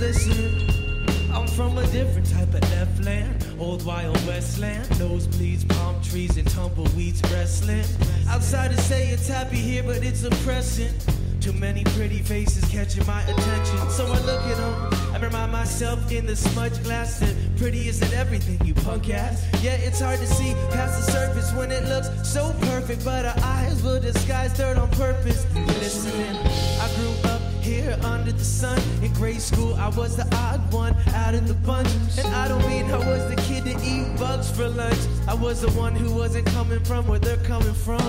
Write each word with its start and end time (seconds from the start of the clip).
listen. 0.00 0.68
I'm 1.32 1.46
from 1.48 1.76
a 1.78 1.86
different 1.88 2.30
type 2.30 2.54
of 2.54 2.62
left 2.70 3.04
land, 3.04 3.46
old 3.58 3.84
wild 3.84 4.24
westland. 4.26 4.86
Nosebleeds, 4.92 5.68
palm 5.68 6.00
trees, 6.02 6.36
and 6.36 6.48
tumbleweeds 6.48 7.22
wrestling. 7.32 7.84
Outside 8.28 8.70
to 8.70 8.80
say 8.82 9.08
it's 9.08 9.28
happy 9.28 9.56
here, 9.56 9.82
but 9.82 10.02
it's 10.04 10.24
oppressing. 10.24 10.92
Too 11.40 11.52
many 11.52 11.84
pretty 11.84 12.18
faces 12.18 12.64
catching 12.70 13.06
my 13.06 13.22
attention. 13.22 13.90
So 13.90 14.06
I 14.06 14.18
look 14.20 14.42
at 14.42 14.56
them 14.56 14.96
I 15.16 15.18
remind 15.18 15.50
myself 15.50 16.12
in 16.12 16.26
the 16.26 16.36
smudge 16.36 16.82
glass 16.82 17.20
that 17.20 17.34
pretty 17.56 17.88
isn't 17.88 18.12
everything, 18.12 18.60
you 18.66 18.74
punk 18.74 19.08
ass. 19.08 19.42
Yeah, 19.62 19.76
it's 19.76 20.00
hard 20.00 20.18
to 20.18 20.26
see 20.26 20.52
past 20.70 21.06
the 21.06 21.10
surface 21.10 21.54
when 21.54 21.72
it 21.72 21.88
looks 21.88 22.10
so 22.28 22.54
perfect, 22.60 23.02
but 23.02 23.24
our 23.24 23.34
eyes 23.42 23.82
will 23.82 23.98
disguise 23.98 24.52
dirt 24.52 24.76
on 24.76 24.90
purpose. 24.90 25.46
Listening, 25.54 26.36
I 26.36 26.90
grew 26.96 27.30
up 27.30 27.45
here 27.66 27.98
under 28.04 28.30
the 28.30 28.44
sun. 28.44 28.78
In 29.02 29.12
grade 29.14 29.42
school, 29.42 29.74
I 29.74 29.88
was 29.88 30.16
the 30.16 30.26
odd 30.36 30.72
one 30.72 30.94
out 31.14 31.34
of 31.34 31.48
the 31.48 31.54
bunch. 31.54 31.88
And 32.16 32.28
I 32.28 32.46
don't 32.46 32.64
mean 32.68 32.84
I 32.86 32.98
was 32.98 33.28
the 33.28 33.36
kid 33.42 33.64
to 33.64 33.74
eat 33.84 34.06
bugs 34.18 34.50
for 34.50 34.68
lunch. 34.68 35.02
I 35.26 35.34
was 35.34 35.62
the 35.62 35.70
one 35.72 35.94
who 35.94 36.14
wasn't 36.14 36.46
coming 36.46 36.82
from 36.84 37.08
where 37.08 37.18
they're 37.18 37.44
coming 37.52 37.74
from. 37.74 38.06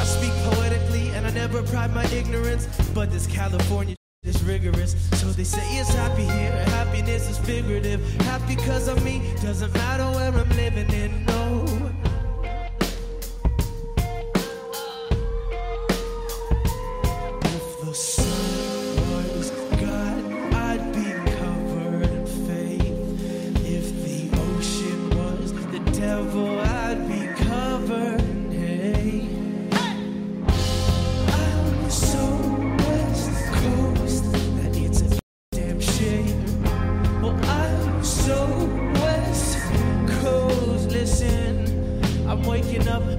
I 0.00 0.04
speak 0.04 0.32
poetically 0.50 1.10
and 1.10 1.26
I 1.26 1.30
never 1.30 1.62
pride 1.62 1.94
my 1.94 2.06
ignorance. 2.06 2.66
But 2.94 3.12
this 3.12 3.26
California 3.26 3.96
is 4.22 4.42
rigorous. 4.44 4.92
So 5.20 5.26
they 5.26 5.44
say 5.44 5.66
it's 5.78 5.92
happy 5.92 6.24
here. 6.24 6.52
Happiness 6.78 7.28
is 7.28 7.38
figurative. 7.38 8.00
Happy 8.22 8.56
because 8.56 8.88
of 8.88 9.04
me. 9.04 9.22
Doesn't 9.42 9.74
matter 9.74 10.06
where 10.16 10.32
I'm 10.32 10.48
living 10.56 10.90
in. 10.90 11.26
No. 11.26 11.63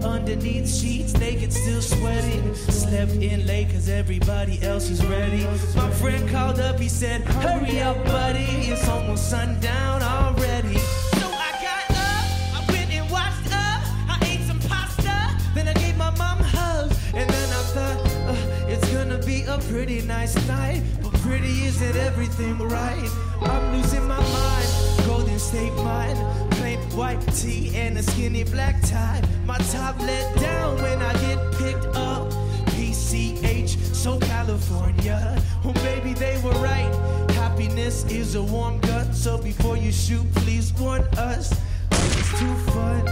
Underneath 0.05 0.69
sheets, 0.73 1.13
naked, 1.17 1.51
still 1.51 1.81
sweating. 1.81 2.53
Slept 2.55 3.13
in 3.13 3.45
late 3.45 3.69
cause 3.71 3.89
everybody 3.89 4.61
else 4.61 4.89
was 4.89 5.05
ready. 5.05 5.43
My 5.75 5.89
friend 5.91 6.29
called 6.29 6.59
up, 6.59 6.79
he 6.79 6.87
said, 6.87 7.21
Hurry 7.21 7.81
up, 7.81 7.97
buddy, 8.05 8.45
it's 8.71 8.87
almost 8.87 9.29
sundown 9.29 10.03
already. 10.03 10.77
So 11.19 11.27
I 11.27 11.51
got 11.67 11.91
up, 11.91 12.25
I 12.57 12.65
went 12.71 12.91
and 12.93 13.09
washed 13.09 13.47
up, 13.47 13.81
I 14.13 14.17
ate 14.23 14.41
some 14.47 14.59
pasta, 14.59 15.35
then 15.53 15.67
I 15.67 15.73
gave 15.73 15.97
my 15.97 16.11
mom 16.11 16.39
hugs, 16.39 16.97
and 17.13 17.29
then 17.29 17.49
I 17.49 17.63
thought, 17.75 17.99
uh, 18.29 18.67
it's 18.67 18.87
gonna 18.93 19.19
be 19.25 19.43
a 19.43 19.57
pretty 19.69 20.01
nice 20.01 20.35
night, 20.47 20.83
but 21.01 21.13
pretty 21.21 21.65
isn't 21.65 21.95
everything 21.97 22.57
right. 22.59 23.09
White 26.95 27.19
tee 27.33 27.75
and 27.75 27.97
a 27.97 28.03
skinny 28.03 28.43
black 28.43 28.81
tie. 28.81 29.21
My 29.45 29.57
top 29.57 29.99
let 29.99 30.35
down 30.39 30.81
when 30.81 31.01
I 31.01 31.13
get 31.13 31.37
picked 31.59 31.95
up. 31.95 32.31
PCH, 32.71 33.77
so 33.93 34.17
California. 34.19 35.41
Oh, 35.65 35.73
baby, 35.73 36.13
they 36.13 36.39
were 36.43 36.57
right. 36.63 36.91
Happiness 37.31 38.05
is 38.05 38.35
a 38.35 38.43
warm 38.43 38.79
gut, 38.79 39.13
so 39.13 39.37
before 39.37 39.77
you 39.77 39.91
shoot, 39.91 40.25
please 40.35 40.73
warn 40.73 41.01
us. 41.17 41.51
It's 41.91 42.39
too 42.39 42.55
fun. 42.71 43.05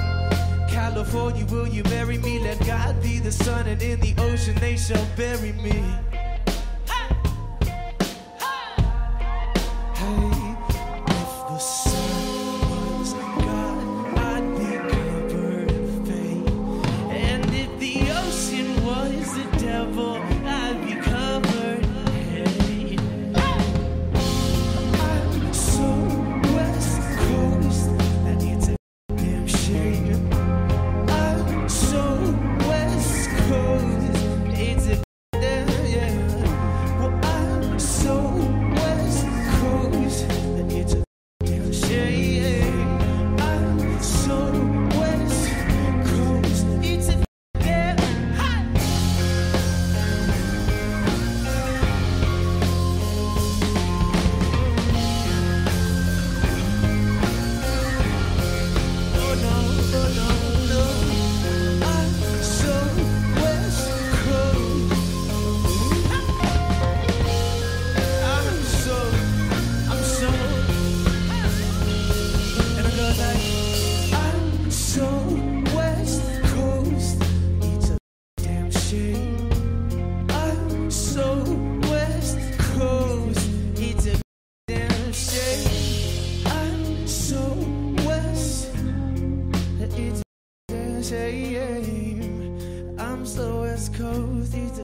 California, 0.70 1.46
will 1.46 1.68
you 1.68 1.84
marry 1.84 2.18
me? 2.18 2.40
Let 2.40 2.66
God 2.66 3.02
be 3.02 3.20
the 3.20 3.32
sun, 3.32 3.68
and 3.68 3.82
in 3.82 4.00
the 4.00 4.14
ocean 4.20 4.56
they 4.60 4.78
shall 4.78 5.06
bury 5.18 5.52
me. 5.54 5.84
I'm 92.98 93.26
so 93.26 93.62
West 93.62 93.94
Coast. 93.94 94.83